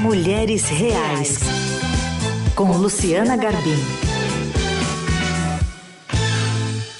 [0.00, 1.40] Mulheres Reais,
[2.54, 3.74] com Luciana Garbim.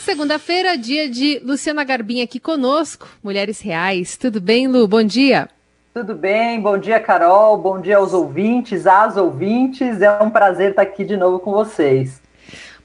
[0.05, 4.17] Segunda-feira, dia de Luciana Garbim aqui conosco, Mulheres Reais.
[4.17, 4.89] Tudo bem, Lu?
[4.89, 5.49] Bom dia.
[5.95, 7.57] Tudo bem, bom dia, Carol.
[7.57, 10.03] Bom dia aos ouvintes, às ouvintes.
[10.03, 12.21] É um prazer estar aqui de novo com vocês.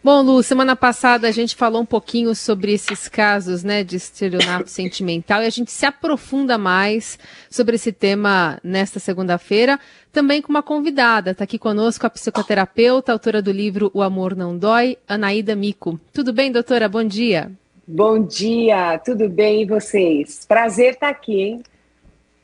[0.03, 4.67] Bom, Lu, semana passada a gente falou um pouquinho sobre esses casos né, de estelionato
[4.69, 7.17] sentimental e a gente se aprofunda mais
[7.49, 9.79] sobre esse tema nesta segunda-feira,
[10.11, 11.31] também com uma convidada.
[11.31, 15.97] Está aqui conosco a psicoterapeuta, autora do livro O Amor Não Dói, Anaída Mico.
[16.11, 16.89] Tudo bem, doutora?
[16.89, 17.49] Bom dia.
[17.87, 20.45] Bom dia, tudo bem e vocês?
[20.45, 21.63] Prazer estar aqui, hein?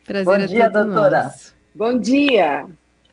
[0.06, 1.24] Prazer Bom é dia, doutora.
[1.24, 1.54] Nosso.
[1.76, 2.66] Bom dia.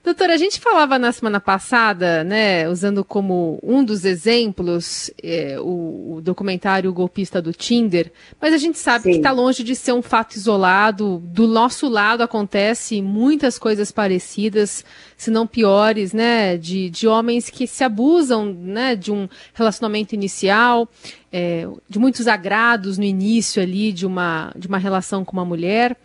[0.06, 6.18] Doutora, a gente falava na semana passada, né, usando como um dos exemplos é, o,
[6.18, 9.10] o, documentário Golpista do Tinder, mas a gente sabe Sim.
[9.10, 11.20] que está longe de ser um fato isolado.
[11.24, 14.84] Do nosso lado acontece muitas coisas parecidas,
[15.16, 20.88] se não piores, né, de, de homens que se abusam, né, de um relacionamento inicial,
[21.32, 25.96] é, de muitos agrados no início ali de uma, de uma relação com uma mulher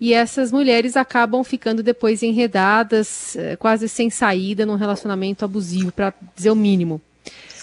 [0.00, 6.14] e essas mulheres acabam ficando depois enredadas, eh, quase sem saída, num relacionamento abusivo, para
[6.36, 7.00] dizer o mínimo.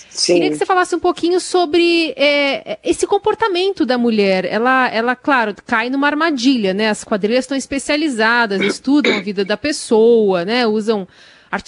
[0.10, 0.36] Sim.
[0.36, 4.46] Queria que você falasse um pouquinho sobre é, esse comportamento da mulher.
[4.46, 6.90] Ela, ela, claro, cai numa armadilha, né?
[6.90, 10.66] As quadrilhas estão especializadas, estudam a vida da pessoa, né?
[10.66, 11.06] Usam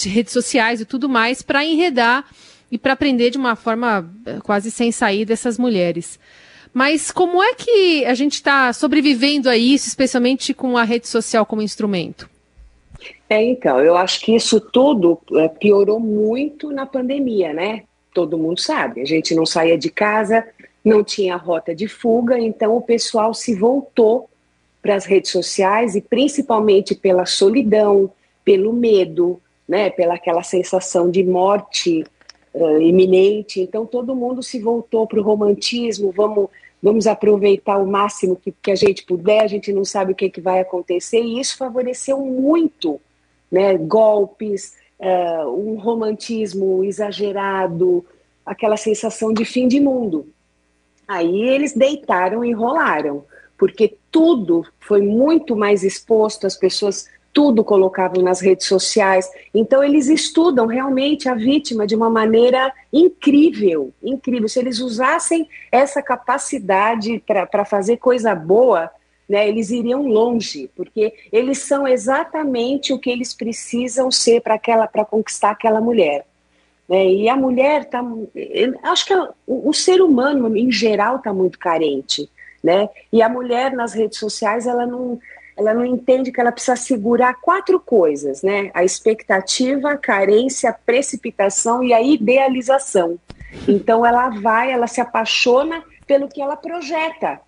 [0.06, 2.26] redes sociais e tudo mais para enredar
[2.72, 4.10] e para aprender de uma forma
[4.44, 6.18] quase sem saída essas mulheres.
[6.74, 11.46] Mas como é que a gente está sobrevivendo a isso, especialmente com a rede social
[11.46, 12.30] como instrumento?
[13.30, 17.84] É, então, eu acho que isso tudo é, piorou muito na pandemia, né?
[18.14, 19.02] Todo mundo sabe.
[19.02, 20.46] A gente não saía de casa,
[20.84, 24.30] não tinha rota de fuga, então o pessoal se voltou
[24.82, 28.10] para as redes sociais e principalmente pela solidão,
[28.46, 29.90] pelo medo, né?
[29.90, 32.06] Pela aquela sensação de morte
[32.58, 33.62] uh, iminente.
[33.62, 36.50] Então todo mundo se voltou para o romantismo, vamos
[36.82, 40.30] vamos aproveitar o máximo que, que a gente puder, a gente não sabe o que,
[40.30, 43.02] que vai acontecer, e isso favoreceu muito
[43.52, 48.06] né, golpes, uh, um romantismo exagerado,
[48.46, 50.28] aquela sensação de fim de mundo.
[51.08, 53.26] Aí eles deitaram e rolaram,
[53.58, 59.30] porque tudo foi muito mais exposto, as pessoas tudo colocavam nas redes sociais.
[59.54, 64.50] Então, eles estudam realmente a vítima de uma maneira incrível, incrível.
[64.50, 68.90] Se eles usassem essa capacidade para fazer coisa boa,
[69.30, 74.88] né, eles iriam longe, porque eles são exatamente o que eles precisam ser para aquela
[74.88, 76.26] para conquistar aquela mulher.
[76.90, 77.06] Né?
[77.06, 78.04] E a mulher está.
[78.82, 79.14] Acho que
[79.46, 82.28] o, o ser humano, em geral, está muito carente.
[82.64, 82.90] Né?
[83.14, 85.20] E a mulher nas redes sociais, ela não
[85.58, 88.70] ela não entende que ela precisa segurar quatro coisas, né?
[88.76, 93.20] A expectativa, a carência, a precipitação e a idealização.
[93.68, 97.42] Então ela vai, ela se apaixona pelo que ela projeta.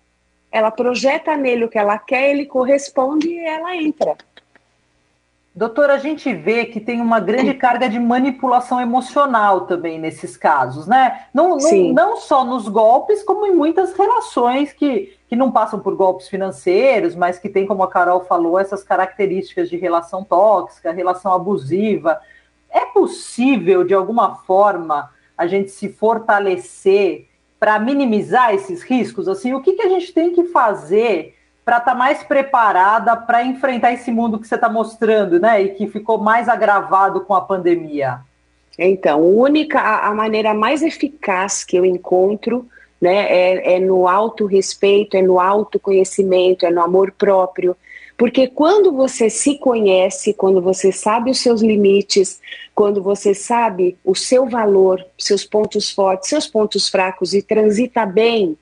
[0.50, 4.16] Ela projeta nele o que ela quer, ele corresponde e ela entra.
[5.54, 10.86] Doutora, a gente vê que tem uma grande carga de manipulação emocional também nesses casos,
[10.86, 11.26] né?
[11.34, 15.94] Não, não, não, só nos golpes, como em muitas relações que, que não passam por
[15.94, 21.32] golpes financeiros, mas que tem, como a Carol falou, essas características de relação tóxica, relação
[21.32, 22.20] abusiva.
[22.68, 25.08] É possível, de alguma forma,
[25.38, 27.28] a gente se fortalecer
[27.60, 29.28] para minimizar esses riscos?
[29.28, 33.44] Assim, o que, que a gente tem que fazer para estar tá mais preparada para
[33.44, 35.62] enfrentar esse mundo que você está mostrando, né?
[35.62, 38.18] E que ficou mais agravado com a pandemia?
[38.76, 42.68] Então, única, a maneira mais eficaz que eu encontro
[43.00, 47.76] né, é, é no auto-respeito, é no autoconhecimento, é no amor próprio.
[48.16, 52.38] Porque quando você se conhece, quando você sabe os seus limites,
[52.74, 58.58] quando você sabe o seu valor, seus pontos fortes, seus pontos fracos e transita bem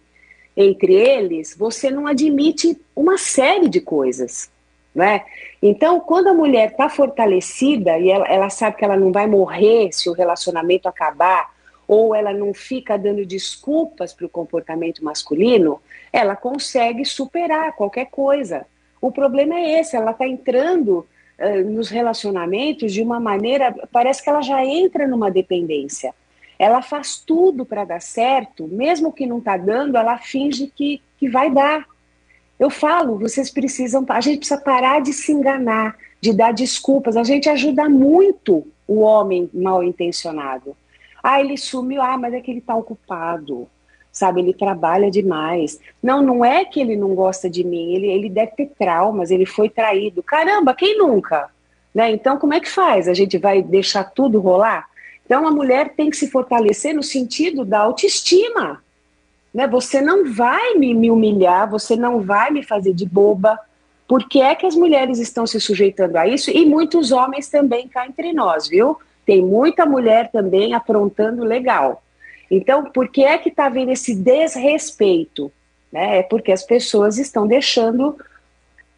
[0.56, 4.48] entre eles, você não admite uma série de coisas.
[4.94, 5.22] Né?
[5.60, 9.90] Então, quando a mulher está fortalecida e ela, ela sabe que ela não vai morrer
[9.92, 11.52] se o relacionamento acabar,
[11.88, 15.80] ou ela não fica dando desculpas para o comportamento masculino,
[16.12, 18.66] ela consegue superar qualquer coisa.
[19.00, 21.06] O problema é esse, ela está entrando
[21.38, 26.14] uh, nos relacionamentos de uma maneira, parece que ela já entra numa dependência.
[26.58, 31.28] Ela faz tudo para dar certo, mesmo que não está dando, ela finge que, que
[31.28, 31.86] vai dar.
[32.58, 37.16] Eu falo, vocês precisam, a gente precisa parar de se enganar, de dar desculpas.
[37.16, 40.76] A gente ajuda muito o homem mal intencionado.
[41.22, 43.68] Ah, ele sumiu, ah, mas é que ele está ocupado,
[44.12, 44.40] sabe?
[44.40, 45.80] Ele trabalha demais.
[46.02, 49.46] Não, não é que ele não gosta de mim, ele, ele deve ter traumas, ele
[49.46, 50.22] foi traído.
[50.22, 51.50] Caramba, quem nunca?
[51.94, 52.10] Né?
[52.10, 53.08] Então, como é que faz?
[53.08, 54.86] A gente vai deixar tudo rolar?
[55.24, 58.82] Então, a mulher tem que se fortalecer no sentido da autoestima.
[59.52, 59.66] Né?
[59.66, 63.58] Você não vai me, me humilhar, você não vai me fazer de boba.
[64.06, 66.50] Por que é que as mulheres estão se sujeitando a isso?
[66.50, 68.96] E muitos homens também cá entre nós, viu?
[69.28, 72.02] Tem muita mulher também aprontando legal.
[72.50, 75.52] Então, por que é que está havendo esse desrespeito?
[75.92, 76.20] Né?
[76.20, 78.16] É porque as pessoas estão deixando,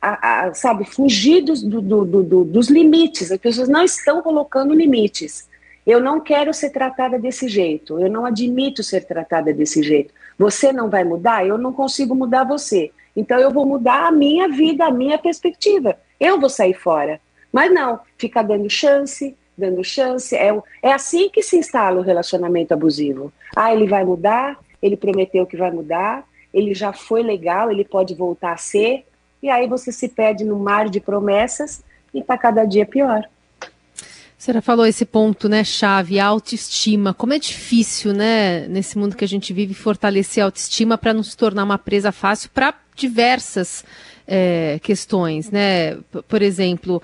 [0.00, 3.32] a, a, sabe, fugir dos, do, do, do, dos limites.
[3.32, 5.48] As pessoas não estão colocando limites.
[5.84, 7.98] Eu não quero ser tratada desse jeito.
[7.98, 10.14] Eu não admito ser tratada desse jeito.
[10.38, 11.44] Você não vai mudar?
[11.44, 12.92] Eu não consigo mudar você.
[13.16, 15.98] Então eu vou mudar a minha vida, a minha perspectiva.
[16.20, 17.20] Eu vou sair fora.
[17.52, 20.34] Mas não, fica dando chance, dando chance.
[20.34, 20.50] É,
[20.82, 23.32] é assim que se instala o relacionamento abusivo.
[23.54, 28.14] Ah, ele vai mudar, ele prometeu que vai mudar, ele já foi legal, ele pode
[28.14, 29.04] voltar a ser.
[29.42, 33.28] E aí você se perde no mar de promessas e está cada dia pior.
[33.62, 37.12] A senhora falou esse ponto, né, chave, a autoestima.
[37.12, 41.22] Como é difícil, né, nesse mundo que a gente vive, fortalecer a autoestima para não
[41.22, 43.84] se tornar uma presa fácil para diversas
[44.26, 45.96] é, questões, né?
[46.26, 47.02] Por exemplo,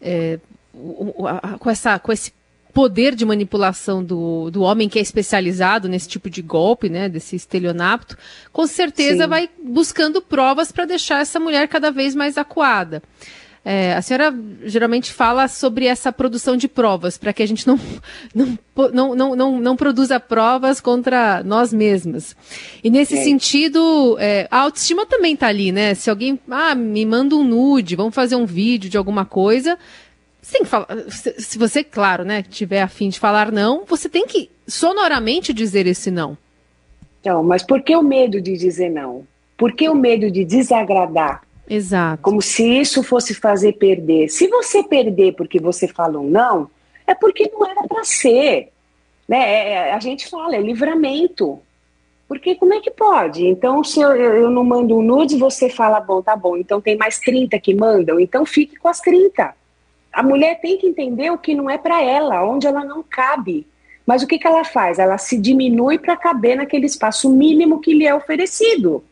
[0.00, 0.38] é,
[1.58, 2.32] com, essa, com esse
[2.72, 7.34] poder de manipulação do, do homem que é especializado nesse tipo de golpe, né, desse
[7.34, 8.18] estelionato,
[8.52, 9.30] com certeza Sim.
[9.30, 13.02] vai buscando provas para deixar essa mulher cada vez mais acuada.
[13.68, 14.32] É, a senhora
[14.64, 17.80] geralmente fala sobre essa produção de provas, para que a gente não,
[18.32, 18.58] não,
[18.92, 22.36] não, não, não, não, produza provas contra nós mesmas.
[22.84, 23.24] E nesse é.
[23.24, 25.94] sentido, é, a autoestima também está ali, né?
[25.94, 29.76] Se alguém ah, me manda um nude, vamos fazer um vídeo de alguma coisa,
[30.46, 34.28] você tem que falar, se você, claro, né, tiver afim de falar não, você tem
[34.28, 36.38] que sonoramente dizer esse não.
[37.20, 39.26] Então, mas por que o medo de dizer não?
[39.56, 41.42] Por que o medo de desagradar?
[41.68, 42.22] Exato.
[42.22, 44.28] Como se isso fosse fazer perder.
[44.28, 46.70] Se você perder porque você falou não,
[47.08, 48.68] é porque não era para ser.
[49.26, 49.38] Né?
[49.38, 51.58] É, é, a gente fala, é livramento.
[52.28, 53.44] Porque como é que pode?
[53.44, 56.96] Então, se eu, eu não mando um nude, você fala, bom, tá bom, então tem
[56.96, 59.52] mais 30 que mandam, então fique com as 30.
[60.16, 63.66] A mulher tem que entender o que não é para ela, onde ela não cabe.
[64.06, 64.98] Mas o que, que ela faz?
[64.98, 69.04] Ela se diminui para caber naquele espaço mínimo que lhe é oferecido.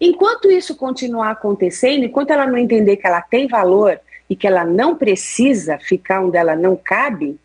[0.00, 4.64] Enquanto isso continuar acontecendo, enquanto ela não entender que ela tem valor e que ela
[4.64, 7.38] não precisa ficar onde ela não cabe,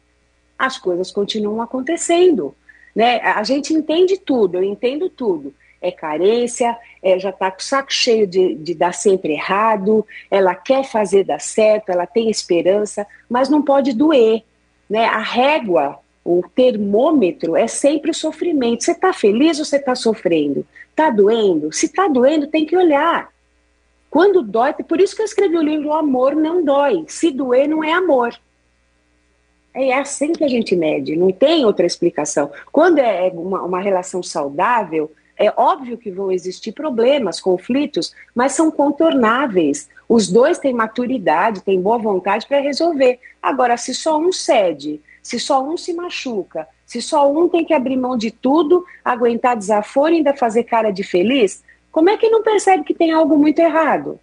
[0.58, 2.56] as coisas continuam acontecendo.
[2.96, 3.20] Né?
[3.22, 5.54] A gente entende tudo, eu entendo tudo.
[5.82, 10.54] É carência, é, já está com o saco cheio de, de dar sempre errado, ela
[10.54, 14.44] quer fazer dar certo, ela tem esperança, mas não pode doer.
[14.90, 15.06] Né?
[15.06, 18.84] A régua o termômetro é sempre o sofrimento.
[18.84, 20.66] Você está feliz ou você está sofrendo?
[20.92, 21.72] Está doendo?
[21.72, 23.30] Se está doendo, tem que olhar.
[24.10, 27.06] Quando dói, por isso que eu escrevi o livro O Amor Não Dói.
[27.08, 28.38] Se doer, não é amor.
[29.74, 32.52] É assim que a gente mede, não tem outra explicação.
[32.72, 38.70] Quando é uma, uma relação saudável, é óbvio que vão existir problemas, conflitos, mas são
[38.70, 39.90] contornáveis.
[40.08, 43.20] Os dois têm maturidade, têm boa vontade para resolver.
[43.42, 47.74] Agora, se só um cede, se só um se machuca, se só um tem que
[47.74, 52.30] abrir mão de tudo, aguentar desaforo e ainda fazer cara de feliz, como é que
[52.30, 54.20] não percebe que tem algo muito errado?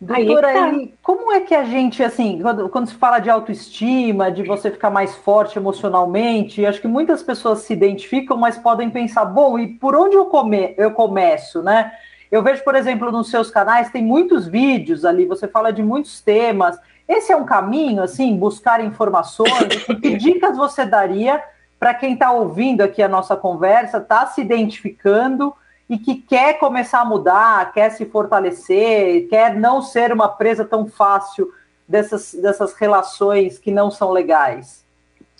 [0.00, 0.94] Doutora, Aí, tá.
[1.02, 4.88] como é que a gente, assim, quando, quando se fala de autoestima, de você ficar
[4.88, 9.94] mais forte emocionalmente, acho que muitas pessoas se identificam, mas podem pensar, bom, e por
[9.94, 11.92] onde eu, come, eu começo, né?
[12.32, 16.22] Eu vejo, por exemplo, nos seus canais, tem muitos vídeos ali, você fala de muitos
[16.22, 19.84] temas, esse é um caminho, assim, buscar informações?
[20.00, 21.42] que dicas você daria
[21.78, 25.54] para quem está ouvindo aqui a nossa conversa, está se identificando
[25.90, 30.86] e que quer começar a mudar, quer se fortalecer, quer não ser uma presa tão
[30.86, 31.52] fácil
[31.86, 34.84] dessas, dessas relações que não são legais?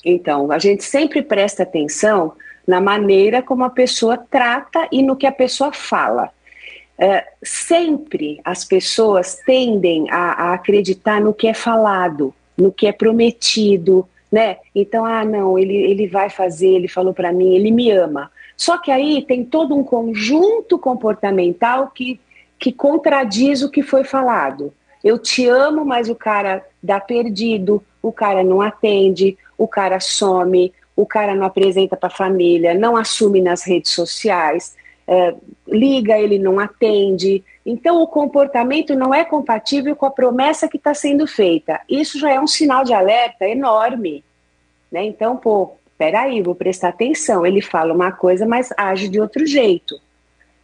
[0.05, 2.33] Então, a gente sempre presta atenção
[2.67, 6.31] na maneira como a pessoa trata e no que a pessoa fala.
[6.99, 12.93] É, sempre as pessoas tendem a, a, acreditar no que é falado, no que é
[12.93, 14.59] prometido, né?
[14.75, 18.31] Então, ah, não, ele, ele vai fazer, ele falou para mim, ele me ama.
[18.61, 22.21] Só que aí tem todo um conjunto comportamental que,
[22.59, 24.71] que contradiz o que foi falado.
[25.03, 30.75] Eu te amo, mas o cara dá perdido, o cara não atende, o cara some,
[30.95, 34.77] o cara não apresenta para a família, não assume nas redes sociais,
[35.09, 35.35] é,
[35.67, 37.43] liga, ele não atende.
[37.65, 41.81] Então, o comportamento não é compatível com a promessa que está sendo feita.
[41.89, 44.23] Isso já é um sinal de alerta enorme.
[44.93, 45.03] Né?
[45.05, 47.45] Então, pô, peraí, vou prestar atenção.
[47.45, 50.01] Ele fala uma coisa, mas age de outro jeito.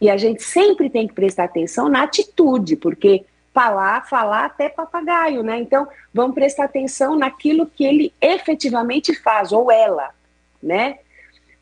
[0.01, 5.43] E a gente sempre tem que prestar atenção na atitude, porque falar, falar até papagaio,
[5.43, 5.59] né?
[5.59, 10.09] Então, vamos prestar atenção naquilo que ele efetivamente faz, ou ela,
[10.61, 10.97] né?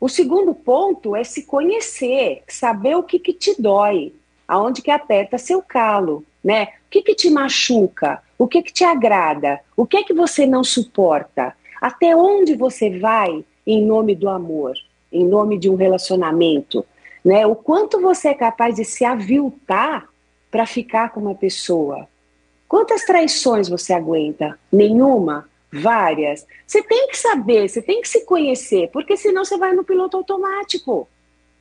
[0.00, 4.14] O segundo ponto é se conhecer, saber o que, que te dói,
[4.48, 6.68] aonde que aperta seu calo, né?
[6.86, 10.64] O que, que te machuca, o que, que te agrada, o que que você não
[10.64, 14.74] suporta, até onde você vai em nome do amor,
[15.12, 16.84] em nome de um relacionamento,
[17.24, 17.46] né?
[17.46, 20.08] O quanto você é capaz de se aviltar
[20.50, 22.08] para ficar com uma pessoa.
[22.68, 24.58] Quantas traições você aguenta?
[24.72, 25.48] Nenhuma?
[25.72, 26.46] Várias?
[26.66, 30.16] Você tem que saber, você tem que se conhecer, porque senão você vai no piloto
[30.16, 31.08] automático.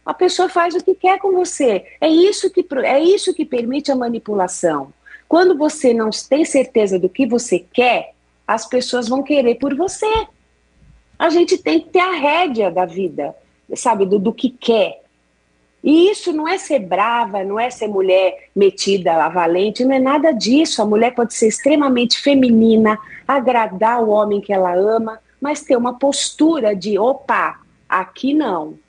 [0.06, 1.84] A pessoa faz o que quer com você.
[2.00, 4.94] É isso que, é isso que permite a manipulação.
[5.28, 8.14] Quando você não tem certeza do que você quer,
[8.48, 10.28] as pessoas vão querer por você.
[11.18, 13.36] A gente tem que ter a rédea da vida,
[13.76, 15.02] sabe, do, do que quer.
[15.84, 20.32] E isso não é ser brava, não é ser mulher metida, valente, não é nada
[20.32, 20.82] disso.
[20.82, 26.00] A mulher pode ser extremamente feminina, agradar o homem que ela ama, mas ter uma
[26.00, 28.80] postura de opa, aqui não,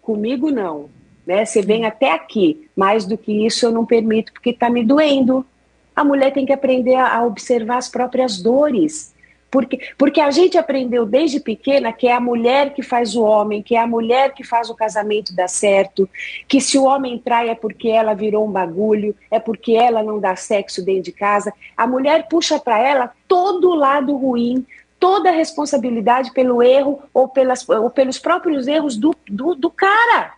[0.00, 0.88] comigo não.
[1.26, 1.44] Né?
[1.44, 5.44] Você vem até aqui, mais do que isso eu não permito porque está me doendo.
[5.94, 9.14] A mulher tem que aprender a observar as próprias dores.
[9.50, 13.62] Porque, porque a gente aprendeu desde pequena que é a mulher que faz o homem,
[13.62, 16.08] que é a mulher que faz o casamento dar certo,
[16.48, 20.18] que se o homem trai é porque ela virou um bagulho, é porque ela não
[20.18, 21.52] dá sexo dentro de casa.
[21.76, 24.66] A mulher puxa para ela todo o lado ruim,
[24.98, 30.32] toda a responsabilidade pelo erro ou, pelas, ou pelos próprios erros do, do, do cara.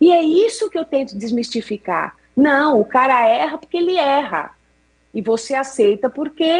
[0.00, 2.16] E é isso que eu tento desmistificar.
[2.36, 4.50] Não, o cara erra porque ele erra
[5.14, 6.50] e você aceita porque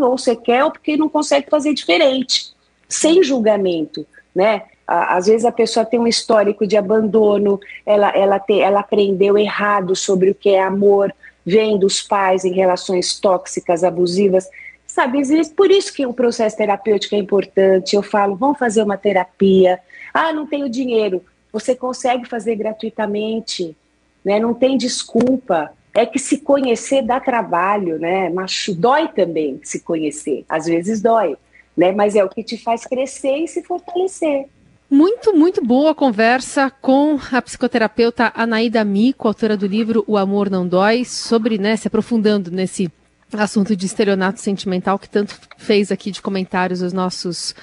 [0.00, 2.52] ou você quer ou porque não consegue fazer diferente,
[2.88, 4.62] sem julgamento, né?
[4.86, 9.94] Às vezes a pessoa tem um histórico de abandono, ela, ela, te, ela aprendeu errado
[9.94, 11.14] sobre o que é amor,
[11.46, 14.48] vem dos pais em relações tóxicas, abusivas.
[14.86, 15.22] Sabe,
[15.54, 17.94] por isso que o processo terapêutico é importante.
[17.94, 19.78] Eu falo, vamos fazer uma terapia.
[20.12, 21.22] Ah, não tenho dinheiro.
[21.52, 23.76] Você consegue fazer gratuitamente,
[24.24, 24.40] né?
[24.40, 28.28] Não tem desculpa é que se conhecer dá trabalho, né?
[28.30, 30.44] Mas dói também se conhecer.
[30.48, 31.36] Às vezes dói,
[31.76, 31.92] né?
[31.92, 34.46] Mas é o que te faz crescer e se fortalecer.
[34.88, 40.66] Muito, muito boa conversa com a psicoterapeuta Anaída Mico, autora do livro O Amor Não
[40.66, 42.90] Dói, sobre, né, se aprofundando nesse
[43.32, 47.54] assunto de estelionato sentimental que tanto fez aqui de comentários os nossos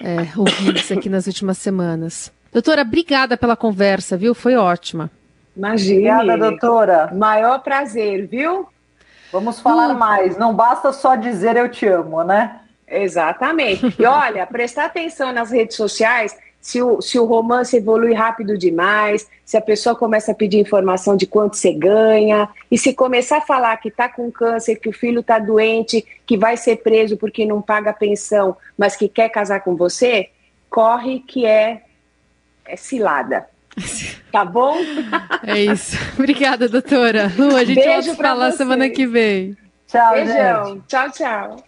[0.00, 2.32] é, ouvintes aqui nas últimas semanas.
[2.52, 4.34] Doutora, obrigada pela conversa, viu?
[4.34, 5.10] Foi ótima.
[5.56, 6.16] Imagina.
[6.16, 7.10] Obrigada, doutora.
[7.14, 8.68] Maior prazer, viu?
[9.32, 9.98] Vamos falar uh.
[9.98, 10.36] mais.
[10.36, 12.60] Não basta só dizer eu te amo, né?
[12.86, 13.94] Exatamente.
[13.98, 19.28] E olha, prestar atenção nas redes sociais, se o, se o romance evolui rápido demais,
[19.44, 23.42] se a pessoa começa a pedir informação de quanto você ganha, e se começar a
[23.42, 27.44] falar que está com câncer, que o filho está doente, que vai ser preso porque
[27.44, 30.30] não paga pensão, mas que quer casar com você,
[30.70, 31.82] corre que é,
[32.64, 33.46] é cilada.
[34.32, 34.76] Tá bom?
[35.44, 35.96] É isso.
[36.18, 37.32] Obrigada, doutora.
[37.36, 38.58] Lu, a gente Beijo vai falar você.
[38.58, 39.56] semana que vem.
[39.86, 40.66] Tchau, Beijão.
[40.66, 40.86] Gente.
[40.88, 41.64] Tchau, tchau.